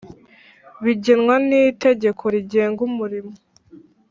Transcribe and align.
Bigenwa 0.83 1.35
n’itegeko 1.47 2.23
rigenga 2.33 2.79
umurimo 2.89 3.33